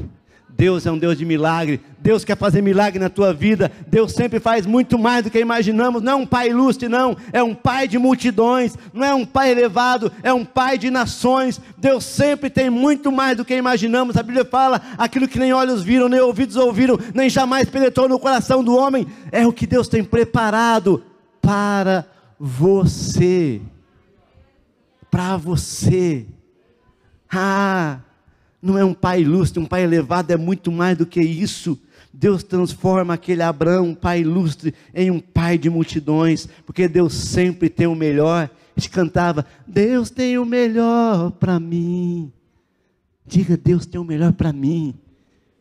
[0.60, 1.80] Deus é um Deus de milagre.
[2.00, 3.72] Deus quer fazer milagre na tua vida.
[3.88, 6.02] Deus sempre faz muito mais do que imaginamos.
[6.02, 7.16] Não é um pai ilustre, não.
[7.32, 8.78] É um pai de multidões.
[8.94, 10.12] Não é um pai elevado.
[10.22, 11.62] É um pai de nações.
[11.78, 14.18] Deus sempre tem muito mais do que imaginamos.
[14.18, 18.20] A Bíblia fala: aquilo que nem olhos viram, nem ouvidos ouviram, nem jamais penetrou no
[18.20, 19.08] coração do homem.
[19.32, 21.02] É o que Deus tem preparado
[21.42, 22.06] para
[22.38, 23.62] você.
[25.10, 26.26] Para você.
[27.32, 28.00] Ah
[28.62, 31.80] não é um pai ilustre, um pai elevado, é muito mais do que isso.
[32.12, 37.70] Deus transforma aquele Abraão, um pai ilustre, em um pai de multidões, porque Deus sempre
[37.70, 38.50] tem o melhor.
[38.76, 42.32] A gente cantava: Deus tem o melhor para mim.
[43.26, 44.96] Diga: Deus tem o melhor para mim.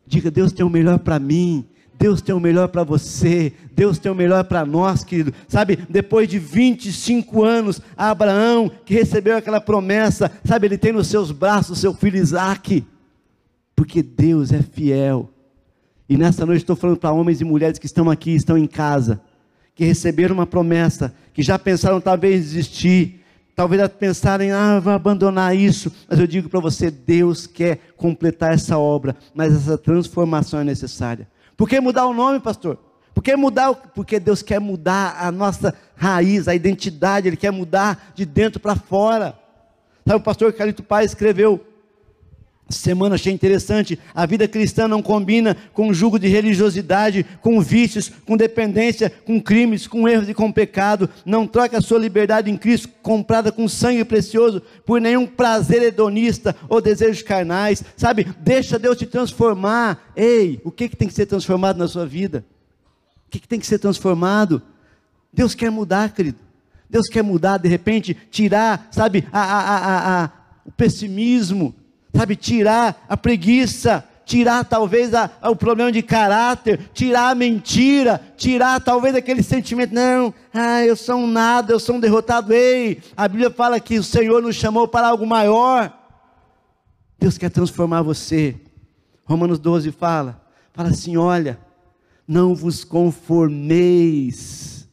[0.06, 1.66] Diga: Deus tem o melhor para mim.
[1.98, 5.34] Deus tem o melhor para você, Deus tem o melhor para nós, querido.
[5.48, 11.32] Sabe, depois de 25 anos, Abraão, que recebeu aquela promessa, sabe, ele tem nos seus
[11.32, 12.86] braços seu filho Isaac,
[13.74, 15.28] porque Deus é fiel.
[16.08, 19.20] E nessa noite estou falando para homens e mulheres que estão aqui, estão em casa,
[19.74, 23.20] que receberam uma promessa, que já pensaram talvez desistir,
[23.56, 28.78] talvez pensarem, ah, vou abandonar isso, mas eu digo para você: Deus quer completar essa
[28.78, 31.26] obra, mas essa transformação é necessária.
[31.58, 32.78] Por que mudar o nome, pastor?
[33.12, 33.74] Por que mudar?
[33.92, 38.76] Porque Deus quer mudar a nossa raiz, a identidade, Ele quer mudar de dentro para
[38.76, 39.36] fora.
[40.06, 41.66] Sabe, o pastor Carlito Paz escreveu
[42.68, 43.98] Semana achei interessante.
[44.14, 49.86] A vida cristã não combina com jugo de religiosidade, com vícios, com dependência, com crimes,
[49.86, 51.08] com erros e com pecado.
[51.24, 56.54] Não troca a sua liberdade em Cristo, comprada com sangue precioso, por nenhum prazer hedonista
[56.68, 57.82] ou desejos carnais.
[57.96, 58.26] Sabe?
[58.40, 60.12] Deixa Deus te transformar.
[60.14, 62.44] Ei, o que, que tem que ser transformado na sua vida?
[63.26, 64.60] O que, que tem que ser transformado?
[65.32, 66.38] Deus quer mudar, querido.
[66.90, 70.30] Deus quer mudar, de repente, tirar, sabe, a, a, a,
[70.66, 71.74] o pessimismo
[72.18, 78.20] sabe, tirar a preguiça, tirar talvez a, a, o problema de caráter, tirar a mentira,
[78.36, 82.52] tirar talvez aquele sentimento, não, ah, eu sou um nada, eu sou um derrotado.
[82.52, 85.96] Ei, a Bíblia fala que o Senhor nos chamou para algo maior.
[87.20, 88.56] Deus quer transformar você.
[89.24, 91.56] Romanos 12 fala, fala assim, olha,
[92.26, 94.88] não vos conformeis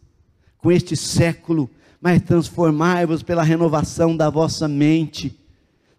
[0.59, 5.43] com este século, mas transformai-vos pela renovação da vossa mente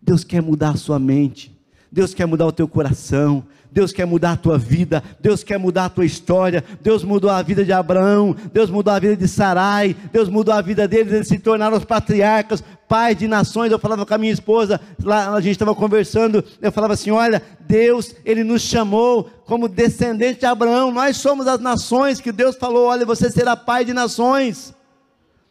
[0.07, 1.55] Deus quer mudar a sua mente.
[1.91, 5.87] Deus quer mudar o teu coração, Deus quer mudar a tua vida, Deus quer mudar
[5.87, 6.63] a tua história.
[6.81, 10.61] Deus mudou a vida de Abraão, Deus mudou a vida de Sarai, Deus mudou a
[10.61, 13.73] vida deles, eles se tornaram os patriarcas, pais de nações.
[13.73, 17.43] Eu falava com a minha esposa, lá a gente estava conversando, eu falava assim: olha,
[17.61, 22.87] Deus, Ele nos chamou como descendente de Abraão, nós somos as nações que Deus falou:
[22.87, 24.75] olha, você será pai de nações.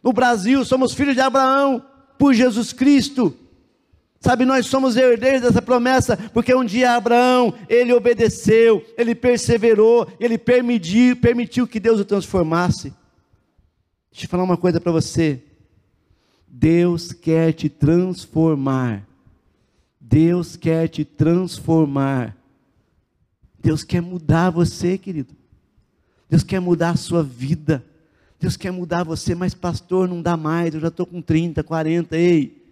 [0.03, 1.81] No Brasil, somos filhos de Abraão,
[2.17, 3.35] por Jesus Cristo.
[4.19, 10.37] Sabe, nós somos herdeiros dessa promessa, porque um dia Abraão, ele obedeceu, ele perseverou, ele
[10.37, 12.93] permitiu, permitiu que Deus o transformasse.
[14.11, 15.43] Deixa eu falar uma coisa para você.
[16.47, 19.05] Deus quer te transformar.
[19.99, 22.35] Deus quer te transformar.
[23.59, 25.35] Deus quer mudar você, querido.
[26.29, 27.83] Deus quer mudar a sua vida.
[28.39, 32.17] Deus quer mudar você, mas pastor, não dá mais, eu já estou com 30, 40,
[32.17, 32.64] ei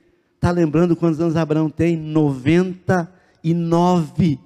[0.43, 1.95] Está lembrando quantos anos Abraão tem?
[1.95, 4.37] 99.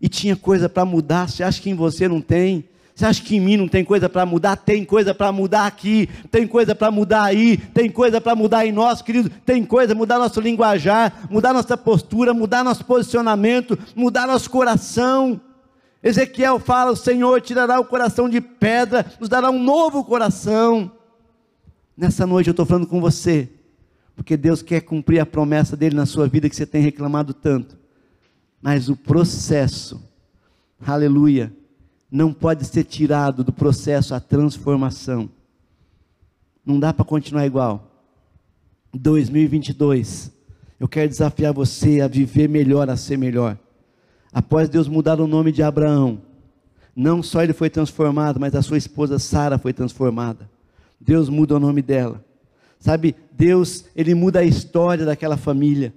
[0.00, 1.28] E tinha coisa para mudar.
[1.28, 2.68] Você acha que em você não tem?
[2.94, 4.54] Você acha que em mim não tem coisa para mudar?
[4.54, 8.70] Tem coisa para mudar aqui, tem coisa para mudar aí, tem coisa para mudar em
[8.70, 14.48] nós, querido, tem coisa, mudar nosso linguajar, mudar nossa postura, mudar nosso posicionamento, mudar nosso
[14.50, 15.40] coração.
[16.00, 20.92] Ezequiel fala: o Senhor tirará o coração de pedra, nos dará um novo coração.
[21.96, 23.50] Nessa noite eu estou falando com você,
[24.14, 27.78] porque Deus quer cumprir a promessa dele na sua vida que você tem reclamado tanto.
[28.60, 30.02] Mas o processo,
[30.84, 31.52] aleluia,
[32.10, 35.30] não pode ser tirado do processo a transformação.
[36.64, 37.90] Não dá para continuar igual.
[38.92, 40.32] 2022,
[40.78, 43.56] eu quero desafiar você a viver melhor, a ser melhor.
[44.32, 46.22] Após Deus mudar o nome de Abraão,
[46.94, 50.50] não só ele foi transformado, mas a sua esposa Sara foi transformada.
[51.00, 52.24] Deus muda o nome dela.
[52.78, 55.94] Sabe, Deus, ele muda a história daquela família.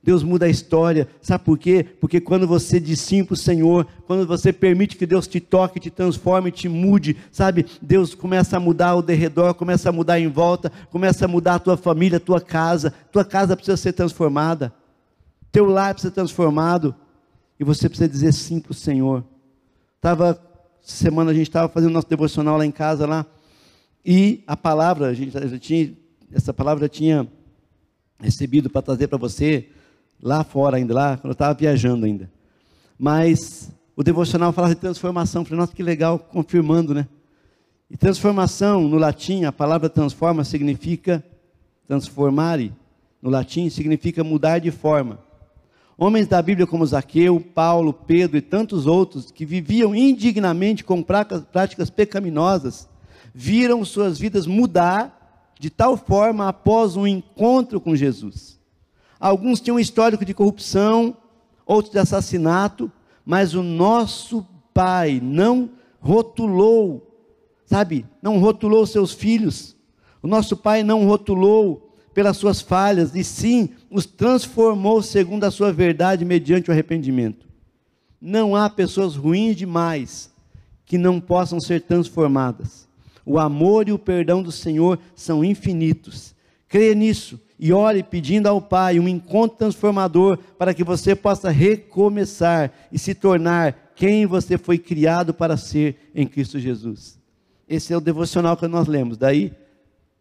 [0.00, 1.08] Deus muda a história.
[1.20, 1.84] Sabe por quê?
[2.00, 5.80] Porque quando você diz sim para o Senhor, quando você permite que Deus te toque,
[5.80, 7.66] te transforme, te mude, sabe?
[7.82, 11.58] Deus começa a mudar o derredor, começa a mudar em volta, começa a mudar a
[11.58, 12.94] tua família, a tua casa.
[13.10, 14.72] Tua casa precisa ser transformada.
[15.50, 16.94] Teu lar precisa ser transformado.
[17.58, 19.24] E você precisa dizer sim para o Senhor.
[20.00, 20.40] Tava,
[20.80, 23.26] semana a gente estava fazendo nosso devocional lá em casa lá.
[24.06, 26.03] E a palavra, a gente tinha,
[26.34, 27.28] essa palavra eu tinha
[28.18, 29.68] recebido para trazer para você
[30.20, 32.30] lá fora ainda, lá, quando eu estava viajando ainda.
[32.98, 35.44] Mas o devocional falava de transformação.
[35.44, 37.06] Falei, nossa, que legal, confirmando, né?
[37.88, 41.24] E transformação, no latim, a palavra transforma significa
[41.86, 42.72] transformare.
[43.22, 45.20] No latim, significa mudar de forma.
[45.96, 51.88] Homens da Bíblia como Zaqueu, Paulo, Pedro e tantos outros que viviam indignamente com práticas
[51.90, 52.88] pecaminosas,
[53.32, 55.23] viram suas vidas mudar
[55.64, 58.60] de tal forma após um encontro com Jesus.
[59.18, 61.16] Alguns tinham um histórico de corrupção,
[61.64, 62.92] outros de assassinato,
[63.24, 67.18] mas o nosso Pai não rotulou,
[67.64, 69.74] sabe, não rotulou seus filhos.
[70.22, 75.72] O nosso Pai não rotulou pelas suas falhas, e sim os transformou segundo a sua
[75.72, 77.46] verdade mediante o arrependimento.
[78.20, 80.30] Não há pessoas ruins demais
[80.84, 82.86] que não possam ser transformadas.
[83.24, 86.34] O amor e o perdão do Senhor são infinitos.
[86.68, 92.72] Creia nisso e ore pedindo ao Pai um encontro transformador para que você possa recomeçar
[92.92, 97.18] e se tornar quem você foi criado para ser em Cristo Jesus.
[97.68, 99.16] Esse é o devocional que nós lemos.
[99.16, 99.52] Daí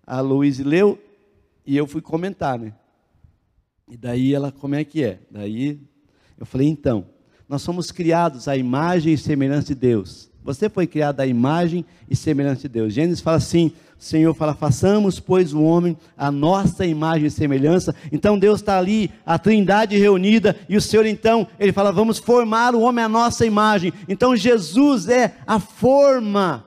[0.06, 1.00] a Luísa leu
[1.66, 2.74] e eu fui comentar, né?
[3.90, 5.20] E daí ela, como é que é?
[5.30, 5.80] Daí
[6.38, 7.06] eu falei, então,
[7.48, 10.30] nós somos criados à imagem e semelhança de Deus.
[10.44, 12.94] Você foi criado à imagem e semelhança de Deus.
[12.94, 17.96] Gênesis fala assim: o Senhor fala, façamos, pois, o homem a nossa imagem e semelhança.
[18.12, 22.76] Então Deus está ali, a trindade reunida, e o Senhor, então, ele fala, vamos formar
[22.76, 23.94] o homem à nossa imagem.
[24.10, 26.66] Então Jesus é a forma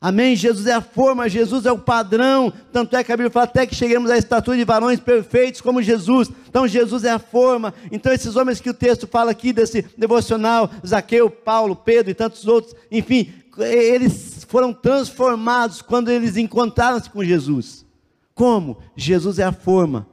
[0.00, 0.34] Amém?
[0.34, 2.50] Jesus é a forma, Jesus é o padrão.
[2.72, 5.82] Tanto é que a Bíblia fala até que cheguemos à estatura de varões perfeitos como
[5.82, 6.30] Jesus.
[6.48, 7.74] Então Jesus é a forma.
[7.92, 12.46] Então esses homens que o texto fala aqui desse devocional, Zaqueu, Paulo, Pedro e tantos
[12.46, 17.84] outros, enfim, eles foram transformados quando eles encontraram-se com Jesus.
[18.34, 18.78] Como?
[18.96, 20.06] Jesus é a forma.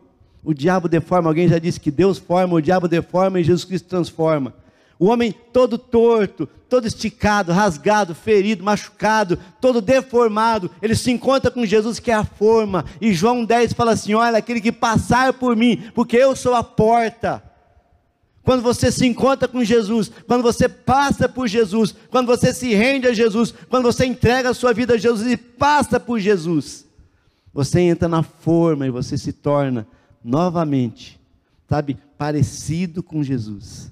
[0.44, 3.88] O diabo deforma, alguém já disse que Deus forma, o diabo deforma e Jesus Cristo
[3.88, 4.54] transforma.
[5.00, 11.66] O homem todo torto, todo esticado, rasgado, ferido, machucado, todo deformado, ele se encontra com
[11.66, 12.84] Jesus que é a forma.
[13.00, 16.64] E João 10 fala assim: Olha, aquele que passar por mim, porque eu sou a
[16.64, 17.44] porta.
[18.42, 23.06] Quando você se encontra com Jesus, quando você passa por Jesus, quando você se rende
[23.06, 26.86] a Jesus, quando você entrega a sua vida a Jesus e passa por Jesus,
[27.54, 29.86] você entra na forma e você se torna
[30.24, 31.20] novamente,
[31.68, 33.92] sabe, parecido com Jesus.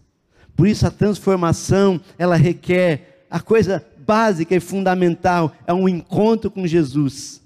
[0.56, 6.66] Por isso a transformação, ela requer a coisa básica e fundamental, é um encontro com
[6.66, 7.42] Jesus.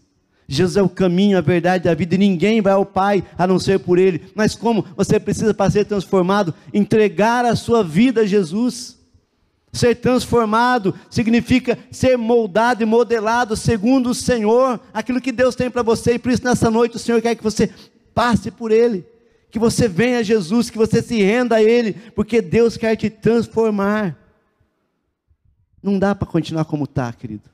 [0.47, 3.59] Jesus é o caminho, a verdade a vida, e ninguém vai ao Pai a não
[3.59, 4.21] ser por Ele.
[4.35, 6.53] Mas como você precisa para ser transformado?
[6.73, 8.97] Entregar a sua vida a Jesus.
[9.71, 15.83] Ser transformado significa ser moldado e modelado segundo o Senhor, aquilo que Deus tem para
[15.83, 17.69] você, e por isso nessa noite o Senhor quer que você
[18.15, 19.05] passe por Ele
[19.51, 23.09] que você venha a Jesus, que você se renda a Ele, porque Deus quer te
[23.09, 24.17] transformar.
[25.81, 27.49] Não dá para continuar como está, querido.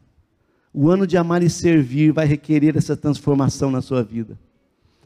[0.73, 4.37] O ano de amar e servir vai requerer essa transformação na sua vida.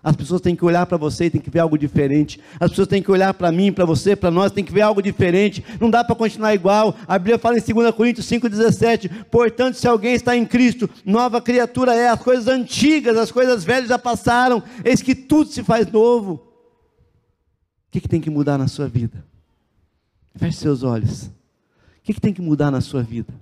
[0.01, 2.39] As pessoas têm que olhar para você e têm que ver algo diferente.
[2.57, 5.01] As pessoas têm que olhar para mim, para você, para nós, têm que ver algo
[5.01, 5.63] diferente.
[5.79, 6.95] Não dá para continuar igual.
[7.05, 11.93] A Bíblia fala em 2 Coríntios 5,17: Portanto, se alguém está em Cristo, nova criatura
[11.93, 12.07] é.
[12.07, 14.63] As coisas antigas, as coisas velhas já passaram.
[14.85, 16.48] Eis que tudo se faz novo.
[17.89, 19.25] O que, que tem que mudar na sua vida?
[20.35, 21.23] Feche seus olhos.
[21.23, 21.31] O
[22.03, 23.33] que, que tem que mudar na sua vida?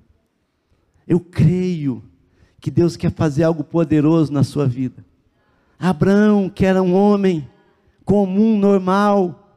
[1.06, 2.02] Eu creio
[2.62, 5.06] que Deus quer fazer algo poderoso na sua vida.
[5.78, 7.48] Abraão, que era um homem
[8.06, 9.54] comum, normal,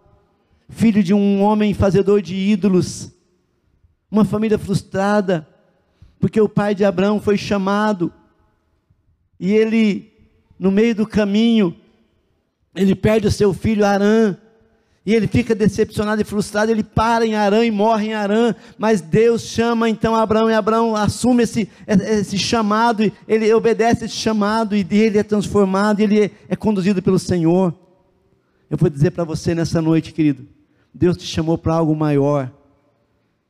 [0.69, 3.13] filho de um homem fazedor de ídolos,
[4.11, 5.47] uma família frustrada,
[6.19, 8.13] porque o pai de Abraão foi chamado,
[9.39, 10.13] e ele,
[10.59, 11.77] no meio do caminho,
[12.75, 14.37] ele perde o seu filho Arã,
[15.11, 19.01] e ele fica decepcionado e frustrado, ele para em Arã e morre em Arã, mas
[19.01, 24.87] Deus chama então Abraão, e Abraão assume esse, esse chamado, ele obedece esse chamado, e
[24.89, 27.75] ele é transformado, ele é, é conduzido pelo Senhor.
[28.71, 30.47] Eu vou dizer para você nessa noite, querido,
[30.95, 32.49] Deus te chamou para algo maior,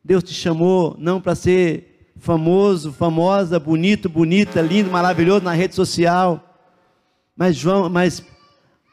[0.02, 6.58] Deus te chamou não para ser famoso, famosa, bonito, bonita, lindo, maravilhoso na rede social,
[7.36, 8.24] mas João, mas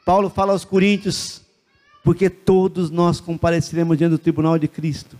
[0.04, 1.47] Paulo fala aos Coríntios,
[2.08, 5.14] porque todos nós compareceremos diante do tribunal de Cristo.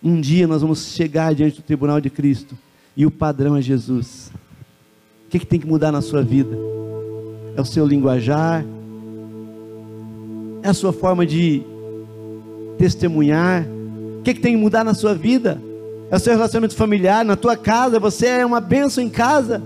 [0.00, 2.56] Um dia nós vamos chegar diante do tribunal de Cristo
[2.96, 4.30] e o padrão é Jesus.
[5.26, 6.56] O que, que tem que mudar na sua vida?
[7.56, 8.64] É o seu linguajar,
[10.62, 11.64] é a sua forma de
[12.78, 13.66] testemunhar.
[14.20, 15.60] O que, que tem que mudar na sua vida?
[16.12, 17.98] É o seu relacionamento familiar, na tua casa.
[17.98, 19.60] Você é uma bênção em casa.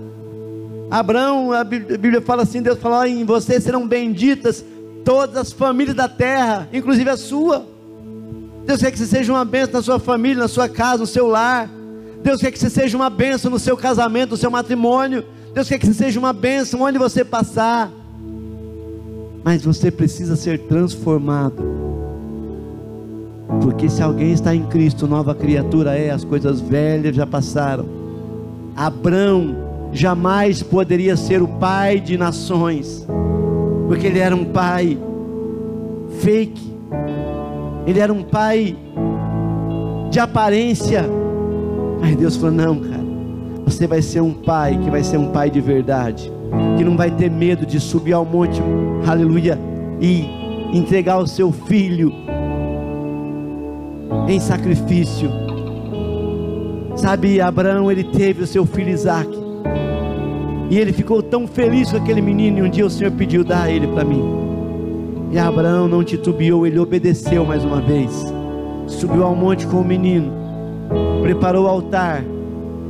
[0.89, 4.65] Abraão, a Bíblia fala assim: Deus fala, em você serão benditas
[5.03, 7.65] todas as famílias da terra, inclusive a sua.
[8.65, 11.27] Deus quer que você seja uma bênção na sua família, na sua casa, no seu
[11.27, 11.69] lar.
[12.21, 15.25] Deus quer que você seja uma bênção no seu casamento, no seu matrimônio.
[15.53, 17.89] Deus quer que você seja uma bênção onde você passar.
[19.43, 21.63] Mas você precisa ser transformado.
[23.63, 27.87] Porque se alguém está em Cristo, nova criatura é, as coisas velhas já passaram.
[28.75, 29.55] Abraão
[29.91, 33.07] jamais poderia ser o pai de nações
[33.89, 34.95] porque ele era um pai
[36.19, 36.61] fake,
[37.87, 38.77] ele era um pai
[40.11, 41.03] de aparência.
[41.99, 43.03] Mas Deus falou: não, cara,
[43.65, 46.31] você vai ser um pai que vai ser um pai de verdade,
[46.77, 48.61] que não vai ter medo de subir ao monte,
[49.07, 49.57] aleluia,
[49.99, 50.23] e
[50.71, 52.13] entregar o seu filho
[54.27, 55.31] em sacrifício.
[56.95, 59.48] Sabe, Abraão, ele teve o seu filho Isaac.
[60.69, 62.59] E ele ficou tão feliz com aquele menino.
[62.59, 64.23] E um dia o Senhor pediu: dá ele para mim.
[65.31, 68.11] E Abraão não titubeou, ele obedeceu mais uma vez.
[68.87, 70.31] Subiu ao monte com o menino,
[71.21, 72.23] preparou o altar,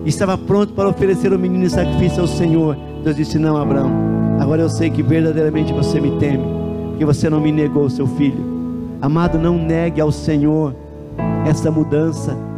[0.05, 2.77] estava pronto para oferecer o menino em sacrifício ao Senhor.
[3.03, 3.91] Deus disse: Não, Abraão,
[4.39, 6.43] agora eu sei que verdadeiramente você me teme,
[6.89, 8.59] porque você não me negou seu filho.
[9.01, 10.73] Amado, não negue ao Senhor
[11.45, 12.48] essa mudança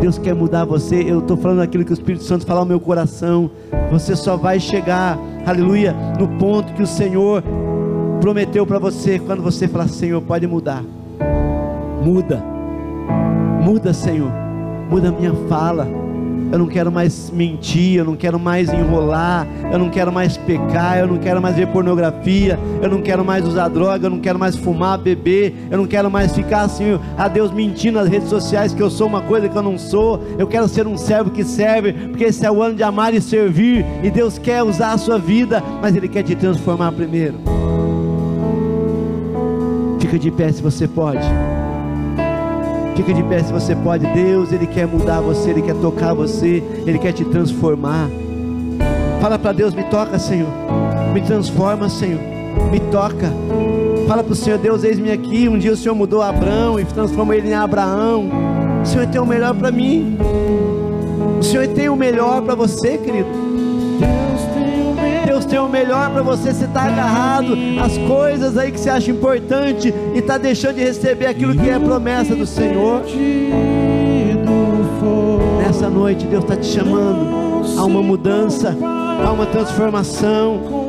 [0.00, 1.02] Deus quer mudar você.
[1.02, 3.50] Eu estou falando aquilo que o Espírito Santo fala ao meu coração.
[3.90, 7.42] Você só vai chegar, aleluia, no ponto que o Senhor
[8.20, 9.18] prometeu para você.
[9.18, 10.82] Quando você falar, Senhor, pode mudar.
[12.02, 12.42] Muda,
[13.62, 14.32] muda, Senhor.
[14.90, 16.01] Muda a minha fala
[16.52, 20.98] eu não quero mais mentir, eu não quero mais enrolar, eu não quero mais pecar,
[20.98, 24.38] eu não quero mais ver pornografia, eu não quero mais usar droga, eu não quero
[24.38, 28.74] mais fumar, beber, eu não quero mais ficar assim, a Deus mentindo nas redes sociais
[28.74, 31.42] que eu sou uma coisa que eu não sou, eu quero ser um servo que
[31.42, 34.98] serve, porque esse é o ano de amar e servir, e Deus quer usar a
[34.98, 37.36] sua vida, mas Ele quer te transformar primeiro.
[39.98, 41.26] Fica de pé se você pode.
[42.96, 44.06] Fica de pé se você pode.
[44.08, 48.08] Deus, Ele quer mudar você, Ele quer tocar você, Ele quer te transformar.
[49.20, 50.48] Fala para Deus: me toca, Senhor.
[51.12, 52.20] Me transforma, Senhor.
[52.70, 53.32] Me toca.
[54.06, 55.48] Fala para o Senhor: Deus, eis-me aqui.
[55.48, 58.28] Um dia o Senhor mudou Abraão e transformou ele em Abraão.
[58.82, 60.18] O Senhor tem o melhor para mim.
[61.38, 63.41] O Senhor tem o melhor para você, querido.
[65.52, 66.50] Tem o melhor para você.
[66.50, 71.26] Você está agarrado às coisas aí que você acha importante e está deixando de receber
[71.26, 73.02] aquilo que é promessa do Senhor.
[75.58, 80.81] Nessa noite, Deus está te chamando a uma mudança, a uma transformação.